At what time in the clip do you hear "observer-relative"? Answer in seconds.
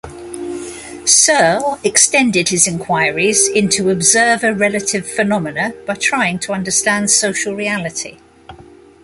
3.91-5.05